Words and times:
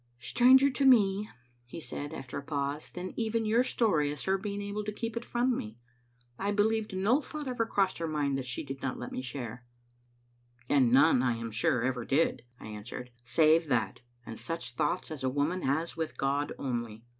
"Stranger 0.17 0.71
to 0.71 0.83
me," 0.83 1.29
he 1.69 1.79
said, 1.79 2.11
after 2.11 2.39
a 2.39 2.43
pause," 2.43 2.89
than 2.93 3.13
even 3.15 3.45
your 3.45 3.63
story 3.63 4.11
is 4.11 4.23
her 4.23 4.35
being 4.35 4.59
able 4.59 4.83
to 4.83 4.91
keep 4.91 5.15
it 5.15 5.23
from 5.23 5.55
me. 5.55 5.77
I 6.39 6.51
be 6.53 6.63
lieved 6.63 6.97
no 6.97 7.21
thought 7.21 7.47
ever 7.47 7.67
crossed 7.67 7.99
her 7.99 8.07
mind 8.07 8.35
that 8.39 8.47
she 8.47 8.63
did 8.65 8.81
not 8.81 8.97
let 8.97 9.11
me 9.11 9.21
share." 9.21 9.63
"And 10.71 10.91
none, 10.91 11.21
I 11.21 11.35
am 11.35 11.53
scire, 11.53 11.83
ever 11.83 12.03
did," 12.03 12.41
I 12.59 12.65
answered, 12.65 13.11
"save 13.23 13.67
that, 13.67 13.99
and 14.25 14.39
such 14.39 14.71
thoughts 14.71 15.11
as 15.11 15.23
a 15.23 15.29
woman 15.29 15.61
has 15.61 15.95
with 15.95 16.17
God 16.17 16.51
only. 16.57 17.05